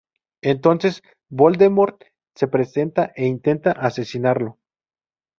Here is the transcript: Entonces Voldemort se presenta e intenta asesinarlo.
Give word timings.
Entonces 0.41 1.03
Voldemort 1.29 1.99
se 2.33 2.47
presenta 2.47 3.11
e 3.15 3.27
intenta 3.27 3.71
asesinarlo. 3.71 4.57